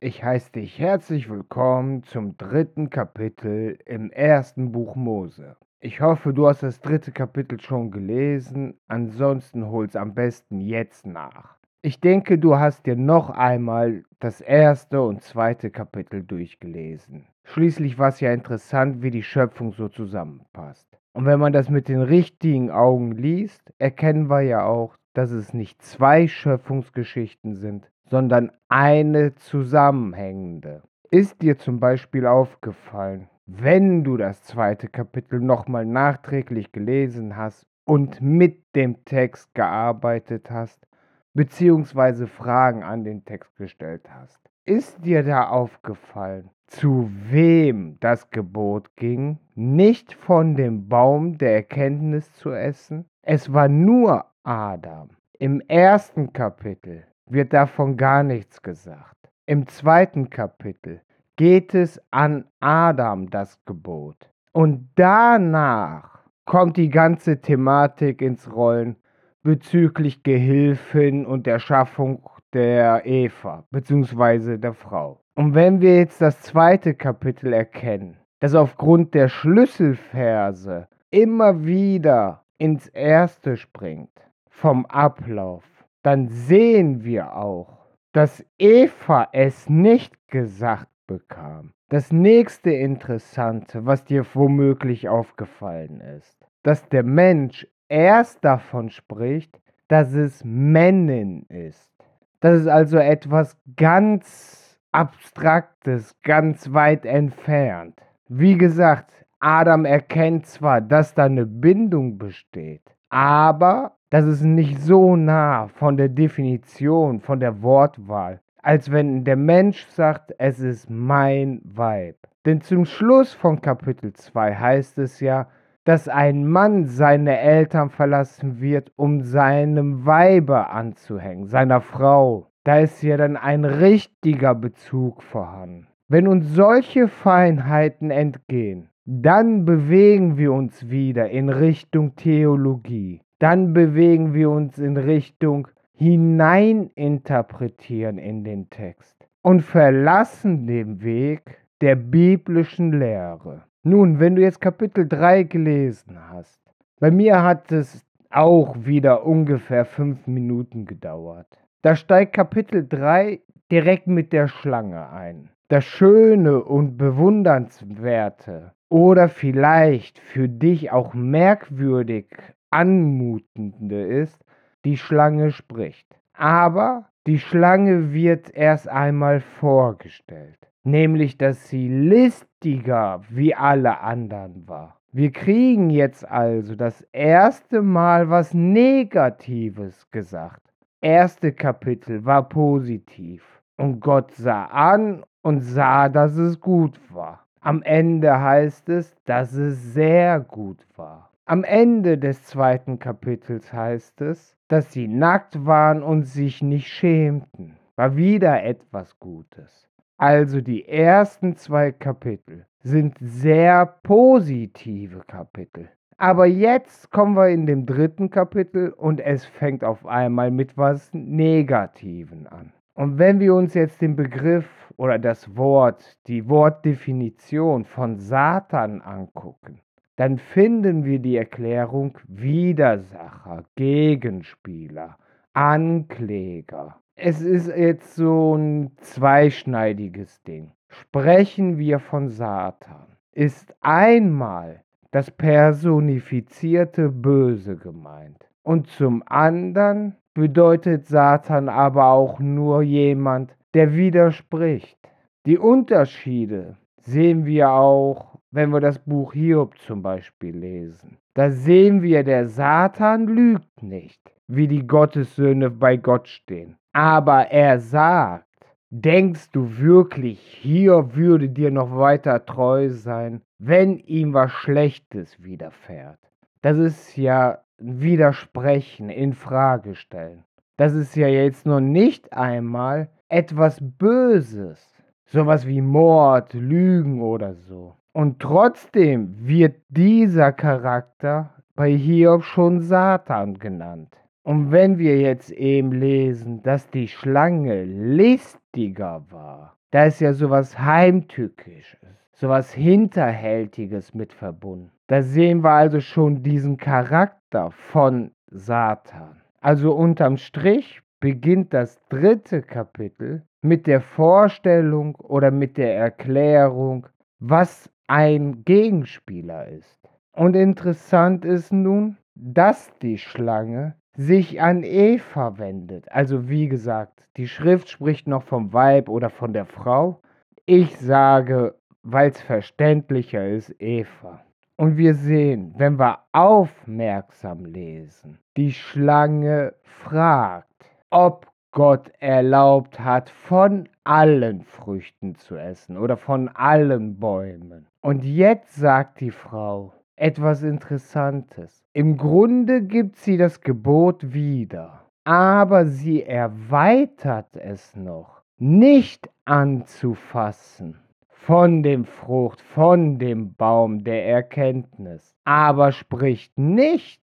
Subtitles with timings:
[0.00, 5.56] Ich heiße dich herzlich willkommen zum dritten Kapitel im ersten Buch Mose.
[5.80, 11.56] Ich hoffe, du hast das dritte Kapitel schon gelesen, ansonsten hol's am besten jetzt nach.
[11.82, 17.26] Ich denke, du hast dir noch einmal das erste und zweite Kapitel durchgelesen.
[17.42, 20.86] Schließlich war es ja interessant, wie die Schöpfung so zusammenpasst.
[21.12, 25.52] Und wenn man das mit den richtigen Augen liest, erkennen wir ja auch, dass es
[25.52, 30.82] nicht zwei Schöpfungsgeschichten sind, sondern eine zusammenhängende.
[31.10, 38.20] Ist dir zum Beispiel aufgefallen, wenn du das zweite Kapitel nochmal nachträglich gelesen hast und
[38.20, 40.86] mit dem Text gearbeitet hast,
[41.32, 44.38] beziehungsweise Fragen an den Text gestellt hast?
[44.66, 52.30] Ist dir da aufgefallen, zu wem das Gebot ging, nicht von dem Baum der Erkenntnis
[52.34, 53.06] zu essen?
[53.22, 55.08] Es war nur Adam.
[55.38, 59.30] Im ersten Kapitel wird davon gar nichts gesagt.
[59.46, 61.00] Im zweiten Kapitel
[61.36, 64.30] geht es an Adam das Gebot.
[64.52, 68.96] Und danach kommt die ganze Thematik ins Rollen
[69.42, 74.58] bezüglich Gehilfen und der Schaffung der Eva bzw.
[74.58, 75.20] der Frau.
[75.34, 82.88] Und wenn wir jetzt das zweite Kapitel erkennen, das aufgrund der Schlüsselverse immer wieder ins
[82.88, 84.10] erste springt
[84.48, 85.64] vom Ablauf,
[86.08, 91.74] dann sehen wir auch, dass Eva es nicht gesagt bekam.
[91.90, 100.14] Das nächste Interessante, was dir womöglich aufgefallen ist, dass der Mensch erst davon spricht, dass
[100.14, 101.92] es Männin ist.
[102.40, 108.00] Das ist also etwas ganz Abstraktes, ganz weit entfernt.
[108.28, 115.16] Wie gesagt, Adam erkennt zwar, dass da eine Bindung besteht, aber das ist nicht so
[115.16, 121.60] nah von der Definition, von der Wortwahl, als wenn der Mensch sagt, es ist mein
[121.64, 122.16] Weib.
[122.46, 125.48] Denn zum Schluss von Kapitel 2 heißt es ja,
[125.84, 132.50] dass ein Mann seine Eltern verlassen wird, um seinem Weibe anzuhängen, seiner Frau.
[132.64, 135.86] Da ist ja dann ein richtiger Bezug vorhanden.
[136.08, 143.22] Wenn uns solche Feinheiten entgehen, dann bewegen wir uns wieder in Richtung Theologie.
[143.38, 151.96] Dann bewegen wir uns in Richtung hineininterpretieren in den Text und verlassen den Weg der
[151.96, 153.62] biblischen Lehre.
[153.84, 156.60] Nun, wenn du jetzt Kapitel 3 gelesen hast,
[157.00, 161.46] bei mir hat es auch wieder ungefähr fünf Minuten gedauert.
[161.82, 163.40] Da steigt Kapitel 3
[163.70, 165.50] direkt mit der Schlange ein.
[165.68, 172.26] Das Schöne und Bewundernswerte oder vielleicht für dich auch merkwürdig
[172.70, 174.44] anmutende ist,
[174.84, 176.06] die Schlange spricht.
[176.34, 184.98] Aber die Schlange wird erst einmal vorgestellt, nämlich dass sie listiger wie alle anderen war.
[185.12, 190.62] Wir kriegen jetzt also das erste Mal was Negatives gesagt.
[191.00, 197.46] Erste Kapitel war positiv und Gott sah an und sah, dass es gut war.
[197.60, 201.27] Am Ende heißt es, dass es sehr gut war.
[201.50, 207.78] Am Ende des zweiten Kapitels heißt es, dass sie nackt waren und sich nicht schämten.
[207.96, 209.88] War wieder etwas Gutes.
[210.18, 215.88] Also die ersten zwei Kapitel sind sehr positive Kapitel.
[216.18, 221.08] Aber jetzt kommen wir in dem dritten Kapitel und es fängt auf einmal mit was
[221.14, 222.74] Negativen an.
[222.92, 229.80] Und wenn wir uns jetzt den Begriff oder das Wort, die Wortdefinition von Satan angucken,
[230.18, 235.16] dann finden wir die Erklärung Widersacher, Gegenspieler,
[235.52, 236.96] Ankläger.
[237.14, 240.72] Es ist jetzt so ein zweischneidiges Ding.
[240.88, 248.44] Sprechen wir von Satan, ist einmal das personifizierte Böse gemeint.
[248.64, 254.98] Und zum anderen bedeutet Satan aber auch nur jemand, der widerspricht.
[255.46, 262.02] Die Unterschiede sehen wir auch wenn wir das Buch Hiob zum Beispiel lesen, da sehen
[262.02, 266.76] wir, der Satan lügt nicht, wie die Gottessöhne bei Gott stehen.
[266.92, 268.46] Aber er sagt,
[268.90, 276.18] denkst du wirklich, Hiob würde dir noch weiter treu sein, wenn ihm was Schlechtes widerfährt?
[276.62, 280.42] Das ist ja Widersprechen, in Frage stellen.
[280.76, 284.94] Das ist ja jetzt noch nicht einmal etwas Böses,
[285.26, 287.97] sowas wie Mord, Lügen oder so.
[288.12, 294.16] Und trotzdem wird dieser Charakter bei Hiob schon Satan genannt.
[294.42, 300.78] Und wenn wir jetzt eben lesen, dass die Schlange listiger war, da ist ja sowas
[300.78, 302.00] Heimtückisches,
[302.32, 304.90] sowas Hinterhältiges mit verbunden.
[305.06, 309.40] Da sehen wir also schon diesen Charakter von Satan.
[309.60, 317.06] Also unterm Strich beginnt das dritte Kapitel mit der Vorstellung oder mit der Erklärung,
[317.38, 320.00] was ein Gegenspieler ist.
[320.32, 326.10] Und interessant ist nun, dass die Schlange sich an Eva wendet.
[326.10, 330.20] Also wie gesagt, die Schrift spricht noch vom Weib oder von der Frau.
[330.66, 334.40] Ich sage, weil es verständlicher ist, Eva.
[334.76, 340.66] Und wir sehen, wenn wir aufmerksam lesen, die Schlange fragt,
[341.10, 347.86] ob Gott erlaubt hat, von allen Früchten zu essen oder von allen Bäumen.
[348.00, 351.84] Und jetzt sagt die Frau etwas Interessantes.
[351.92, 360.96] Im Grunde gibt sie das Gebot wieder, aber sie erweitert es noch, nicht anzufassen
[361.28, 367.22] von dem Frucht, von dem Baum der Erkenntnis, aber spricht nicht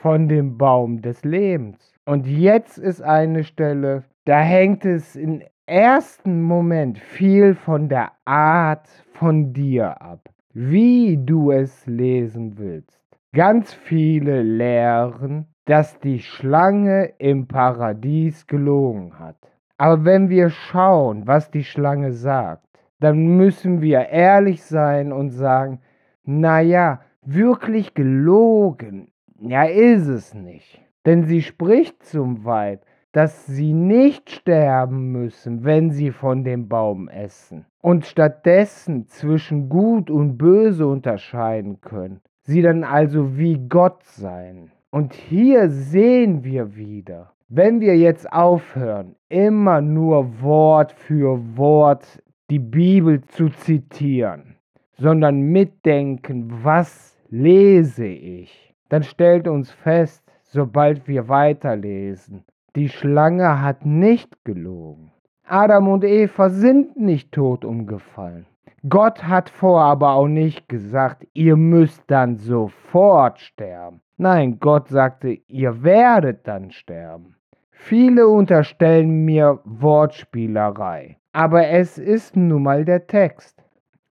[0.00, 1.92] von dem Baum des Lebens.
[2.04, 8.88] Und jetzt ist eine Stelle, da hängt es im ersten Moment viel von der Art
[9.12, 13.00] von dir ab, wie du es lesen willst.
[13.32, 19.36] Ganz viele lehren, dass die Schlange im Paradies gelogen hat.
[19.78, 22.66] Aber wenn wir schauen, was die Schlange sagt,
[22.98, 25.80] dann müssen wir ehrlich sein und sagen,
[26.24, 30.82] naja, wirklich gelogen, ja ist es nicht.
[31.06, 37.08] Denn sie spricht zum Weib, dass sie nicht sterben müssen, wenn sie von dem Baum
[37.08, 42.20] essen und stattdessen zwischen Gut und Böse unterscheiden können.
[42.42, 44.70] Sie dann also wie Gott sein.
[44.90, 52.58] Und hier sehen wir wieder, wenn wir jetzt aufhören, immer nur Wort für Wort die
[52.58, 54.56] Bibel zu zitieren,
[54.96, 62.44] sondern mitdenken, was lese ich, dann stellt uns fest, sobald wir weiterlesen,
[62.76, 65.12] die Schlange hat nicht gelogen.
[65.44, 68.46] Adam und Eva sind nicht tot umgefallen.
[68.88, 74.00] Gott hat vor aber auch nicht gesagt, ihr müsst dann sofort sterben.
[74.16, 77.34] Nein, Gott sagte, ihr werdet dann sterben.
[77.70, 81.18] Viele unterstellen mir Wortspielerei.
[81.32, 83.62] Aber es ist nun mal der Text.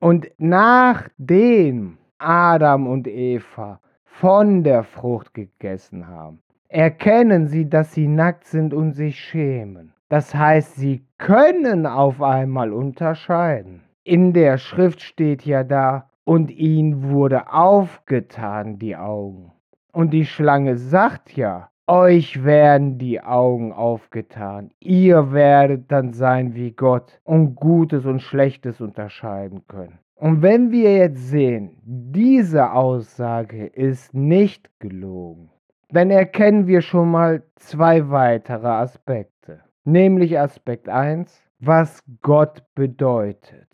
[0.00, 8.44] Und nachdem Adam und Eva von der Frucht gegessen haben, erkennen sie, dass sie nackt
[8.44, 9.92] sind und sich schämen.
[10.08, 13.82] Das heißt, sie können auf einmal unterscheiden.
[14.04, 19.52] In der Schrift steht ja da, und ihnen wurde aufgetan die Augen.
[19.92, 24.70] Und die Schlange sagt ja, euch werden die Augen aufgetan.
[24.80, 30.00] Ihr werdet dann sein wie Gott und Gutes und Schlechtes unterscheiden können.
[30.16, 35.50] Und wenn wir jetzt sehen, diese Aussage ist nicht gelogen,
[35.88, 39.60] dann erkennen wir schon mal zwei weitere Aspekte.
[39.84, 43.68] Nämlich Aspekt 1, was Gott bedeutet.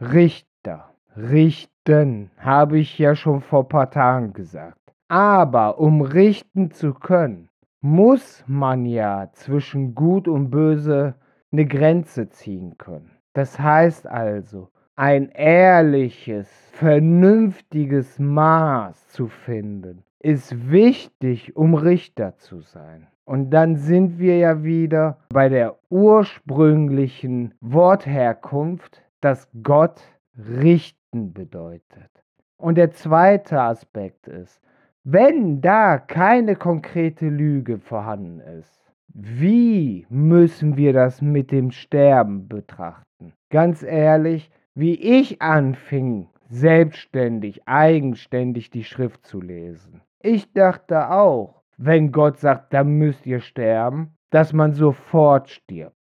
[0.00, 4.78] Richter, richten, habe ich ja schon vor ein paar Tagen gesagt.
[5.08, 7.48] Aber um richten zu können,
[7.80, 11.14] muss man ja zwischen Gut und Böse
[11.52, 13.10] eine Grenze ziehen können.
[13.32, 23.06] Das heißt also, ein ehrliches, vernünftiges Maß zu finden, ist wichtig, um Richter zu sein.
[23.24, 30.00] Und dann sind wir ja wieder bei der ursprünglichen Wortherkunft, dass Gott
[30.36, 32.10] richten bedeutet.
[32.56, 34.60] Und der zweite Aspekt ist,
[35.04, 38.78] wenn da keine konkrete Lüge vorhanden ist,
[39.14, 43.32] wie müssen wir das mit dem Sterben betrachten?
[43.50, 50.02] Ganz ehrlich, wie ich anfing, selbstständig, eigenständig die Schrift zu lesen.
[50.20, 55.94] Ich dachte auch, wenn Gott sagt, dann müsst ihr sterben, dass man sofort stirbt.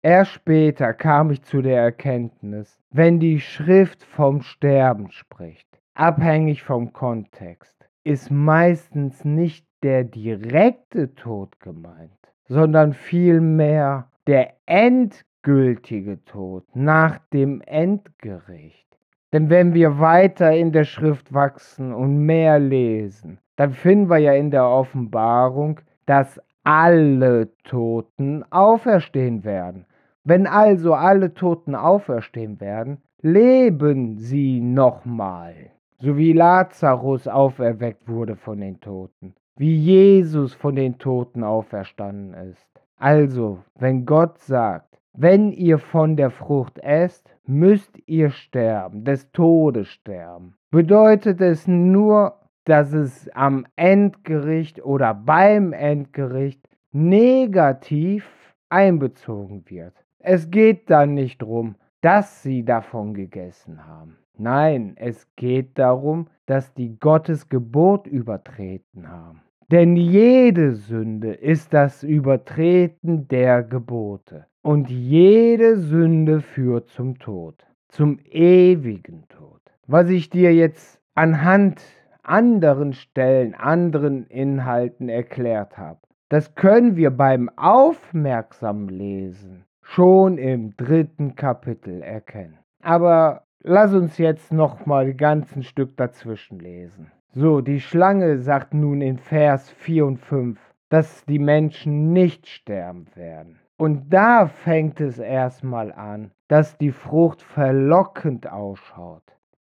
[0.00, 6.94] Erst später kam ich zu der Erkenntnis, wenn die Schrift vom Sterben spricht, abhängig vom
[6.94, 17.60] Kontext, ist meistens nicht der direkte Tod gemeint, sondern vielmehr der endgültige Tod nach dem
[17.60, 18.86] Endgericht.
[19.34, 24.32] Denn wenn wir weiter in der Schrift wachsen und mehr lesen, dann finden wir ja
[24.32, 29.84] in der Offenbarung, dass alle Toten auferstehen werden.
[30.24, 38.60] Wenn also alle Toten auferstehen werden, leben sie nochmal so wie Lazarus auferweckt wurde von
[38.60, 42.66] den Toten, wie Jesus von den Toten auferstanden ist.
[42.96, 49.88] Also, wenn Gott sagt, wenn ihr von der Frucht esst, müsst ihr sterben, des Todes
[49.88, 52.39] sterben, bedeutet es nur,
[52.70, 56.60] dass es am Endgericht oder beim Endgericht
[56.92, 59.92] negativ einbezogen wird.
[60.20, 64.18] Es geht dann nicht darum, dass sie davon gegessen haben.
[64.38, 69.40] Nein, es geht darum, dass die Gottes Gebot übertreten haben.
[69.72, 74.46] Denn jede Sünde ist das Übertreten der Gebote.
[74.62, 79.60] Und jede Sünde führt zum Tod, zum ewigen Tod.
[79.88, 81.82] Was ich dir jetzt anhand
[82.30, 91.34] anderen Stellen, anderen Inhalten erklärt habe, das können wir beim aufmerksamen Lesen schon im dritten
[91.34, 92.58] Kapitel erkennen.
[92.82, 97.10] Aber lass uns jetzt noch mal ein ganzes Stück dazwischen lesen.
[97.32, 100.58] So, die Schlange sagt nun in Vers 4 und 5,
[100.88, 103.58] dass die Menschen nicht sterben werden.
[103.76, 109.22] Und da fängt es erstmal an, dass die Frucht verlockend ausschaut.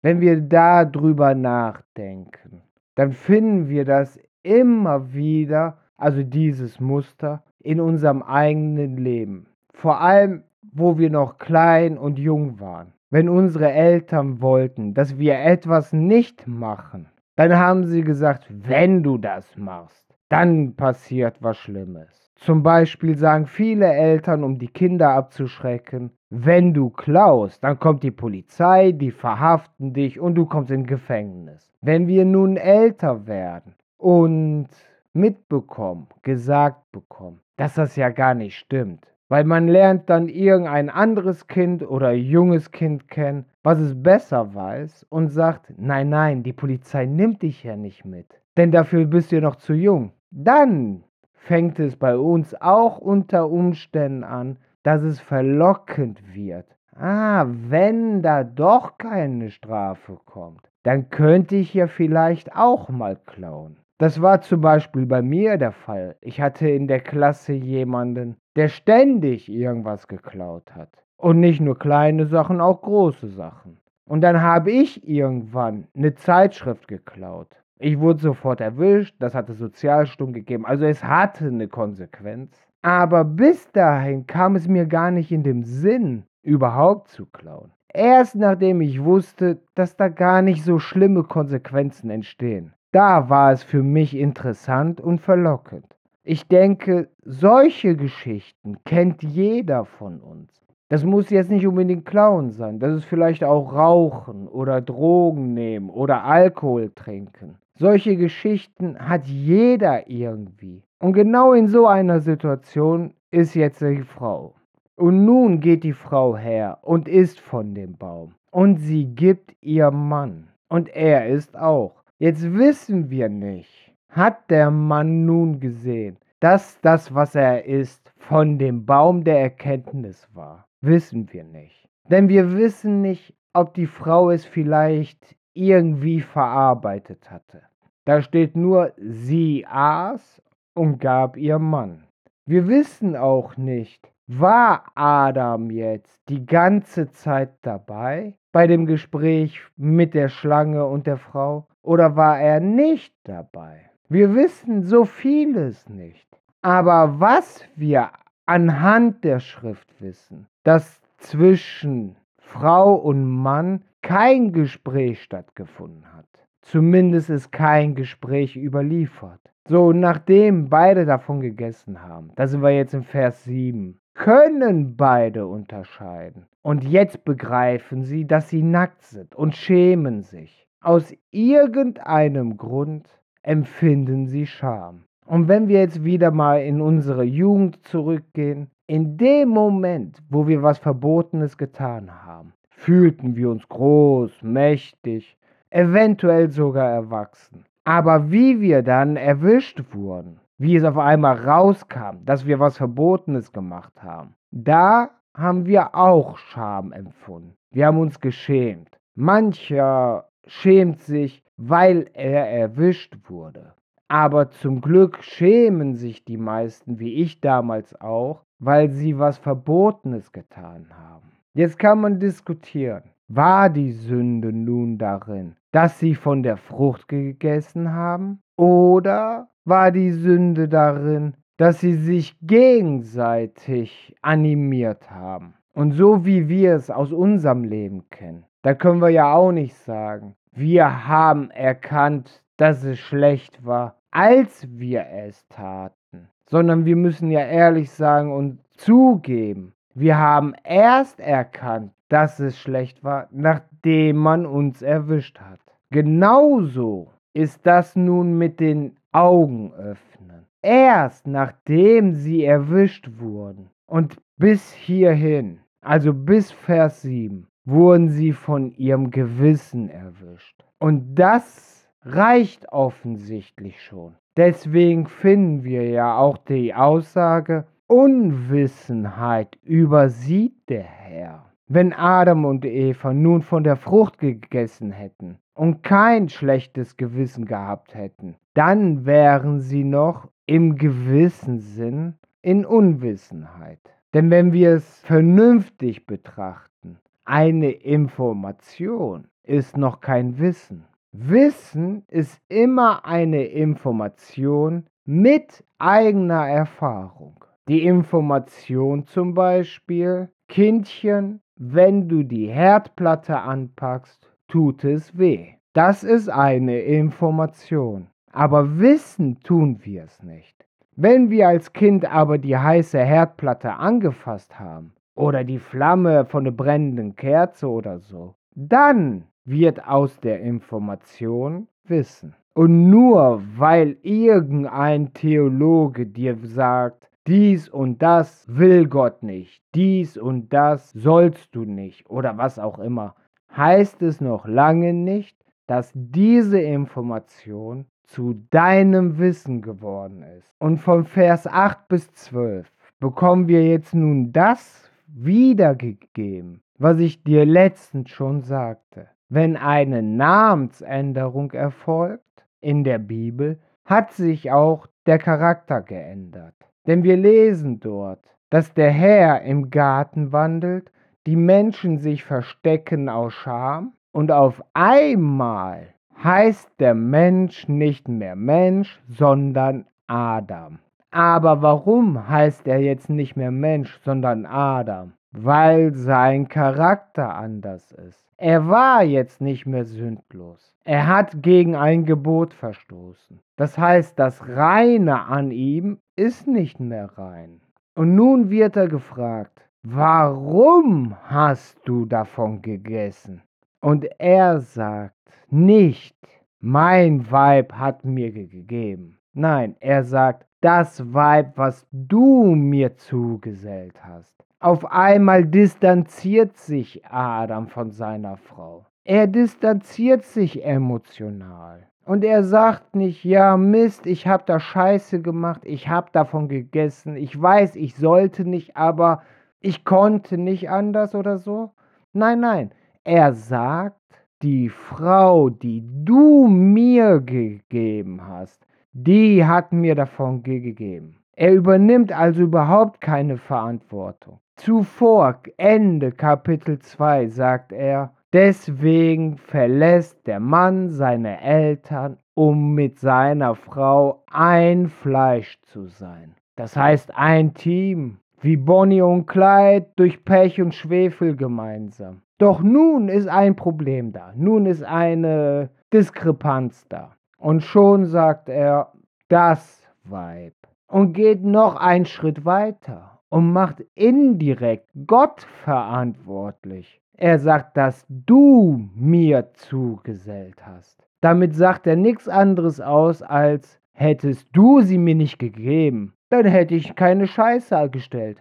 [0.03, 2.63] Wenn wir darüber nachdenken,
[2.95, 9.47] dann finden wir das immer wieder, also dieses Muster, in unserem eigenen Leben.
[9.75, 12.93] Vor allem, wo wir noch klein und jung waren.
[13.11, 19.19] Wenn unsere Eltern wollten, dass wir etwas nicht machen, dann haben sie gesagt, wenn du
[19.19, 22.30] das machst, dann passiert was Schlimmes.
[22.41, 28.11] Zum Beispiel sagen viele Eltern, um die Kinder abzuschrecken, wenn du klaust, dann kommt die
[28.11, 31.71] Polizei, die verhaften dich und du kommst in Gefängnis.
[31.83, 34.69] Wenn wir nun älter werden und
[35.13, 41.47] mitbekommen, gesagt bekommen, dass das ja gar nicht stimmt, weil man lernt dann irgendein anderes
[41.47, 47.05] Kind oder junges Kind kennen, was es besser weiß und sagt, nein, nein, die Polizei
[47.05, 50.13] nimmt dich ja nicht mit, denn dafür bist du noch zu jung.
[50.31, 51.05] Dann
[51.41, 56.67] fängt es bei uns auch unter Umständen an, dass es verlockend wird.
[56.95, 63.77] Ah, wenn da doch keine Strafe kommt, dann könnte ich ja vielleicht auch mal klauen.
[63.99, 66.17] Das war zum Beispiel bei mir der Fall.
[66.21, 70.91] Ich hatte in der Klasse jemanden, der ständig irgendwas geklaut hat.
[71.17, 73.77] Und nicht nur kleine Sachen, auch große Sachen.
[74.07, 77.60] Und dann habe ich irgendwann eine Zeitschrift geklaut.
[77.83, 82.55] Ich wurde sofort erwischt, das hatte Sozialstunden gegeben, also es hatte eine Konsequenz.
[82.83, 87.71] Aber bis dahin kam es mir gar nicht in den Sinn, überhaupt zu klauen.
[87.95, 92.75] Erst nachdem ich wusste, dass da gar nicht so schlimme Konsequenzen entstehen.
[92.93, 95.87] Da war es für mich interessant und verlockend.
[96.23, 100.61] Ich denke, solche Geschichten kennt jeder von uns.
[100.91, 102.79] Das muss jetzt nicht unbedingt Klauen sein.
[102.79, 107.57] Das ist vielleicht auch Rauchen oder Drogen nehmen oder Alkohol trinken.
[107.81, 110.83] Solche Geschichten hat jeder irgendwie.
[110.99, 114.55] Und genau in so einer Situation ist jetzt die Frau.
[114.97, 118.35] Und nun geht die Frau her und isst von dem Baum.
[118.51, 120.49] Und sie gibt ihr Mann.
[120.69, 122.03] Und er isst auch.
[122.19, 128.59] Jetzt wissen wir nicht, hat der Mann nun gesehen, dass das, was er ist, von
[128.59, 130.67] dem Baum der Erkenntnis war?
[130.83, 131.89] Wissen wir nicht.
[132.11, 137.70] Denn wir wissen nicht, ob die Frau es vielleicht irgendwie verarbeitet hatte.
[138.11, 140.43] Da steht nur, sie aß
[140.75, 142.09] und gab ihr Mann.
[142.45, 150.15] Wir wissen auch nicht, war Adam jetzt die ganze Zeit dabei bei dem Gespräch mit
[150.15, 153.89] der Schlange und der Frau oder war er nicht dabei?
[154.09, 156.27] Wir wissen so vieles nicht.
[156.63, 158.11] Aber was wir
[158.45, 166.27] anhand der Schrift wissen, dass zwischen Frau und Mann kein Gespräch stattgefunden hat.
[166.63, 169.41] Zumindest ist kein Gespräch überliefert.
[169.67, 175.47] So, nachdem beide davon gegessen haben, da sind wir jetzt im Vers 7, können beide
[175.47, 176.47] unterscheiden.
[176.63, 180.67] Und jetzt begreifen sie, dass sie nackt sind und schämen sich.
[180.83, 183.09] Aus irgendeinem Grund
[183.43, 185.05] empfinden sie Scham.
[185.27, 190.63] Und wenn wir jetzt wieder mal in unsere Jugend zurückgehen, in dem Moment, wo wir
[190.63, 195.39] was Verbotenes getan haben, fühlten wir uns groß, mächtig,
[195.71, 197.65] eventuell sogar erwachsen.
[197.85, 203.53] Aber wie wir dann erwischt wurden, wie es auf einmal rauskam, dass wir was Verbotenes
[203.53, 207.55] gemacht haben, da haben wir auch Scham empfunden.
[207.71, 208.99] Wir haben uns geschämt.
[209.15, 213.75] Mancher schämt sich, weil er erwischt wurde.
[214.09, 220.33] Aber zum Glück schämen sich die meisten, wie ich damals auch, weil sie was Verbotenes
[220.33, 221.31] getan haben.
[221.55, 227.93] Jetzt kann man diskutieren, war die Sünde nun darin, dass sie von der Frucht gegessen
[227.93, 228.43] haben?
[228.57, 235.55] Oder war die Sünde darin, dass sie sich gegenseitig animiert haben?
[235.75, 239.77] Und so wie wir es aus unserem Leben kennen, da können wir ja auch nicht
[239.77, 247.31] sagen, wir haben erkannt, dass es schlecht war, als wir es taten, sondern wir müssen
[247.31, 254.47] ja ehrlich sagen und zugeben, wir haben erst erkannt, dass es schlecht war, nachdem man
[254.47, 255.61] uns erwischt hat.
[255.91, 260.47] Genauso ist das nun mit den Augen öffnen.
[260.63, 268.73] Erst nachdem sie erwischt wurden und bis hierhin, also bis Vers 7, wurden sie von
[268.73, 270.65] ihrem Gewissen erwischt.
[270.79, 274.15] Und das reicht offensichtlich schon.
[274.37, 281.47] Deswegen finden wir ja auch die Aussage, Unwissenheit übersieht der Herr.
[281.67, 287.97] Wenn Adam und Eva nun von der Frucht gegessen hätten und kein schlechtes Gewissen gehabt
[287.97, 293.81] hätten, dann wären sie noch im gewissen Sinn in Unwissenheit.
[294.15, 300.85] Denn wenn wir es vernünftig betrachten, eine Information ist noch kein Wissen.
[301.11, 307.41] Wissen ist immer eine Information mit eigener Erfahrung.
[307.71, 315.51] Die Information zum Beispiel, Kindchen, wenn du die Herdplatte anpackst, tut es weh.
[315.73, 318.09] Das ist eine Information.
[318.33, 320.67] Aber wissen tun wir es nicht.
[320.97, 326.51] Wenn wir als Kind aber die heiße Herdplatte angefasst haben oder die Flamme von der
[326.51, 332.35] brennenden Kerze oder so, dann wird aus der Information Wissen.
[332.55, 340.53] Und nur weil irgendein Theologe dir sagt, dies und das will Gott nicht, dies und
[340.53, 343.15] das sollst du nicht oder was auch immer,
[343.57, 345.37] heißt es noch lange nicht,
[345.69, 350.53] dass diese Information zu deinem Wissen geworden ist.
[350.59, 352.69] Und von Vers 8 bis 12
[352.99, 359.07] bekommen wir jetzt nun das wiedergegeben, was ich dir letztens schon sagte.
[359.29, 366.55] Wenn eine Namensänderung erfolgt in der Bibel, hat sich auch der Charakter geändert.
[366.91, 368.19] Denn wir lesen dort,
[368.51, 370.91] dass der Herr im Garten wandelt,
[371.25, 379.01] die Menschen sich verstecken aus Scham und auf einmal heißt der Mensch nicht mehr Mensch,
[379.07, 380.81] sondern Adam.
[381.13, 385.13] Aber warum heißt er jetzt nicht mehr Mensch, sondern Adam?
[385.33, 388.25] Weil sein Charakter anders ist.
[388.37, 390.75] Er war jetzt nicht mehr sündlos.
[390.85, 393.39] Er hat gegen ein Gebot verstoßen.
[393.57, 397.61] Das heißt, das Reine an ihm ist nicht mehr rein.
[397.95, 403.43] Und nun wird er gefragt, warum hast du davon gegessen?
[403.81, 405.15] Und er sagt
[405.51, 406.17] nicht,
[406.61, 409.19] mein Weib hat mir gegeben.
[409.33, 414.35] Nein, er sagt, das Weib, was du mir zugesellt hast.
[414.59, 418.85] Auf einmal distanziert sich Adam von seiner Frau.
[419.05, 421.87] Er distanziert sich emotional.
[422.05, 427.17] Und er sagt nicht, ja Mist, ich habe da Scheiße gemacht, ich habe davon gegessen,
[427.17, 429.23] ich weiß, ich sollte nicht, aber
[429.61, 431.71] ich konnte nicht anders oder so.
[432.13, 432.73] Nein, nein,
[433.05, 433.97] er sagt,
[434.43, 441.17] die Frau, die du mir gegeben hast, die hat mir davon gegeben.
[441.37, 444.41] Er übernimmt also überhaupt keine Verantwortung.
[444.57, 453.55] Zuvor, Ende Kapitel 2, sagt er, deswegen verlässt der Mann seine Eltern, um mit seiner
[453.55, 456.35] Frau ein Fleisch zu sein.
[456.57, 462.23] Das heißt ein Team, wie Bonnie und Clyde durch Pech und Schwefel gemeinsam.
[462.37, 467.17] Doch nun ist ein Problem da, nun ist eine Diskrepanz da.
[467.41, 468.93] Und schon sagt er,
[469.29, 470.55] das Weib.
[470.87, 477.01] Und geht noch einen Schritt weiter und macht indirekt Gott verantwortlich.
[477.17, 481.07] Er sagt, dass du mir zugesellt hast.
[481.23, 486.75] Damit sagt er nichts anderes aus, als hättest du sie mir nicht gegeben, dann hätte
[486.75, 488.39] ich keine Scheiße gestellt.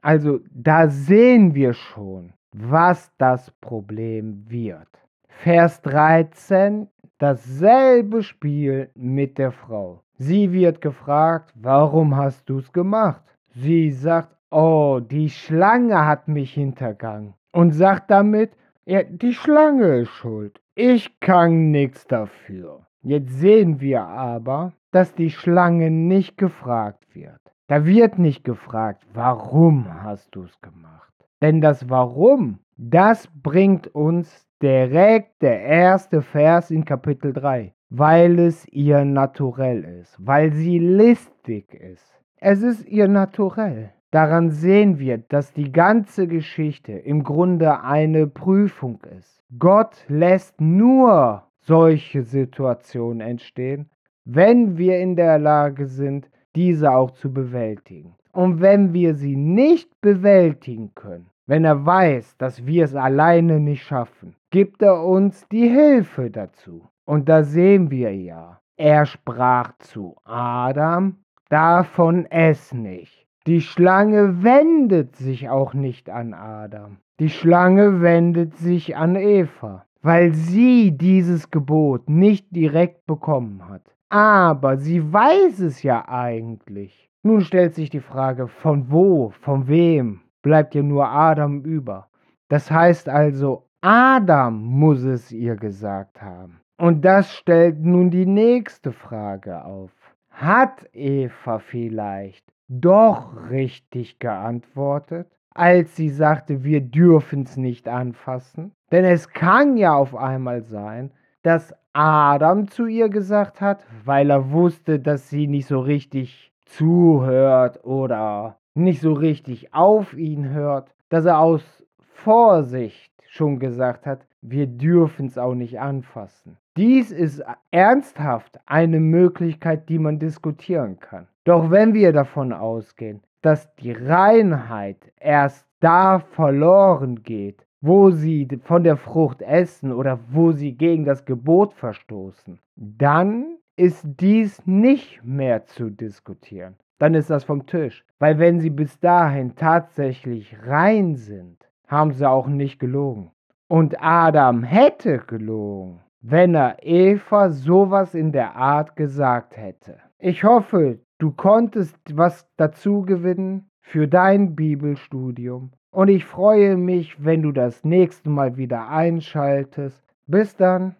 [0.00, 4.88] Also da sehen wir schon, was das Problem wird.
[5.28, 6.88] Vers 13,
[7.22, 10.02] dasselbe Spiel mit der Frau.
[10.18, 13.22] Sie wird gefragt, warum hast du es gemacht?
[13.54, 17.34] Sie sagt, oh, die Schlange hat mich hintergangen.
[17.52, 18.50] Und sagt damit,
[18.86, 20.60] ja, die Schlange ist schuld.
[20.74, 22.86] Ich kann nichts dafür.
[23.02, 27.40] Jetzt sehen wir aber, dass die Schlange nicht gefragt wird.
[27.68, 31.12] Da wird nicht gefragt, warum hast du es gemacht?
[31.40, 37.74] Denn das Warum, das bringt uns direkt der erste Vers in Kapitel 3.
[37.94, 42.22] weil es ihr Naturell ist, weil sie listig ist.
[42.36, 43.90] Es ist ihr Naturell.
[44.10, 49.42] Daran sehen wir, dass die ganze Geschichte im Grunde eine Prüfung ist.
[49.58, 53.90] Gott lässt nur solche Situationen entstehen,
[54.24, 58.14] wenn wir in der Lage sind, diese auch zu bewältigen.
[58.32, 63.84] Und wenn wir sie nicht bewältigen können, wenn er weiß, dass wir es alleine nicht
[63.84, 66.88] schaffen, gibt er uns die Hilfe dazu.
[67.04, 71.16] Und da sehen wir ja, er sprach zu Adam,
[71.48, 73.26] davon ess nicht.
[73.46, 76.98] Die Schlange wendet sich auch nicht an Adam.
[77.18, 83.82] Die Schlange wendet sich an Eva, weil sie dieses Gebot nicht direkt bekommen hat.
[84.08, 87.10] Aber sie weiß es ja eigentlich.
[87.22, 92.08] Nun stellt sich die Frage, von wo, von wem bleibt ja nur Adam über.
[92.48, 96.60] Das heißt also, Adam muss es ihr gesagt haben.
[96.76, 99.90] Und das stellt nun die nächste Frage auf.
[100.30, 108.72] Hat Eva vielleicht doch richtig geantwortet, als sie sagte, wir dürfen es nicht anfassen?
[108.90, 114.50] Denn es kann ja auf einmal sein, dass Adam zu ihr gesagt hat, weil er
[114.50, 121.24] wusste, dass sie nicht so richtig zuhört oder nicht so richtig auf ihn hört, dass
[121.24, 126.56] er aus Vorsicht schon gesagt hat, wir dürfen es auch nicht anfassen.
[126.76, 131.28] Dies ist ernsthaft eine Möglichkeit, die man diskutieren kann.
[131.44, 138.84] Doch wenn wir davon ausgehen, dass die Reinheit erst da verloren geht, wo sie von
[138.84, 145.66] der Frucht essen oder wo sie gegen das Gebot verstoßen, dann ist dies nicht mehr
[145.66, 146.76] zu diskutieren.
[146.98, 148.04] Dann ist das vom Tisch.
[148.18, 153.32] Weil wenn sie bis dahin tatsächlich rein sind, haben sie auch nicht gelogen.
[153.68, 159.98] Und Adam hätte gelogen, wenn er Eva sowas in der Art gesagt hätte.
[160.18, 165.72] Ich hoffe, du konntest was dazu gewinnen für dein Bibelstudium.
[165.90, 170.02] Und ich freue mich, wenn du das nächste Mal wieder einschaltest.
[170.26, 170.96] Bis dann.